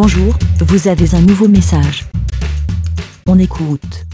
[0.00, 2.04] Bonjour, vous avez un nouveau message.
[3.26, 4.06] On écoute.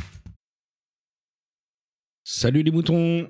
[2.25, 3.29] Salut les moutons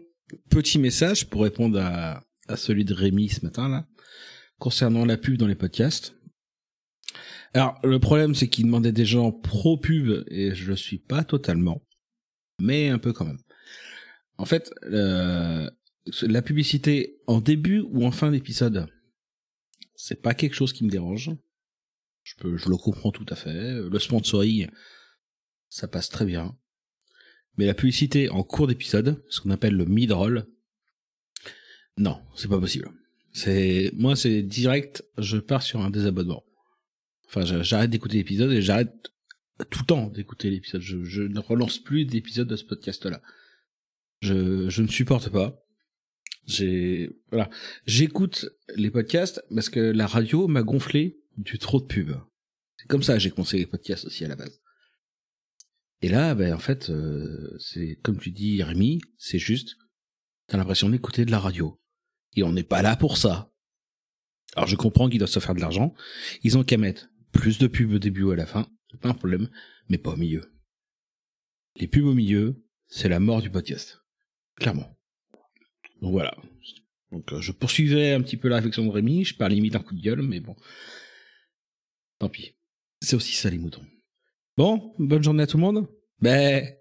[0.51, 2.23] Petit message pour répondre à,
[2.57, 3.89] celui de Rémi ce matin là,
[4.61, 6.15] concernant la pub dans les podcasts.
[7.55, 11.25] Alors le problème c'est qu'il demandait des gens pro pub et je le suis pas
[11.25, 11.83] totalement,
[12.63, 13.43] mais un peu quand même.
[14.39, 15.69] En fait, euh,
[16.23, 18.87] la publicité en début ou en fin d'épisode,
[19.97, 21.33] c'est pas quelque chose qui me dérange.
[22.25, 23.75] Je le comprends tout à fait.
[23.75, 24.69] Le sponsoring,
[25.69, 26.57] ça passe très bien.
[27.57, 30.47] Mais la publicité en cours d'épisode, ce qu'on appelle le mid-roll,
[31.97, 32.91] non, c'est pas possible.
[33.33, 36.45] C'est, moi, c'est direct, je pars sur un désabonnement.
[37.27, 38.93] Enfin, j'arrête d'écouter l'épisode et j'arrête
[39.71, 40.81] tout le temps d'écouter l'épisode.
[40.81, 43.21] Je, ne relance plus d'épisodes de ce podcast-là.
[44.21, 45.61] Je, je ne supporte pas.
[47.87, 52.13] J'écoute les podcasts parce que la radio m'a gonflé du trop de pub.
[52.77, 54.61] C'est comme ça que j'ai commencé les podcasts aussi à la base.
[56.03, 59.77] Et là, ben, en fait, euh, c'est comme tu dis, Rémi, c'est juste,
[60.47, 61.81] t'as l'impression d'écouter de la radio.
[62.37, 63.53] Et on n'est pas là pour ça.
[64.57, 65.95] Alors je comprends qu'ils doivent se faire de l'argent.
[66.43, 69.09] Ils ont qu'à mettre plus de pubs au début ou à la fin, c'est pas
[69.09, 69.49] un problème,
[69.89, 70.53] mais pas au milieu.
[71.77, 74.01] Les pubs au milieu, c'est la mort du podcast.
[74.57, 74.97] Clairement.
[76.01, 76.37] Donc voilà.
[77.11, 79.81] Donc euh, je poursuivais un petit peu la réflexion de Rémi, je parle limite un
[79.81, 80.55] coup de gueule, mais bon.
[82.25, 82.55] Tant pis.
[83.03, 83.85] C'est aussi ça les moutons.
[84.57, 85.87] Bon, bonne journée à tout le monde.
[86.23, 86.75] Ben.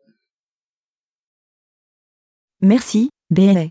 [2.61, 3.65] Merci, BLA.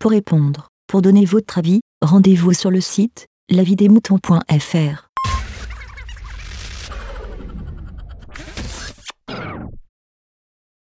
[0.00, 5.11] Pour répondre, pour donner votre avis, rendez-vous sur le site lavidemouton.fr.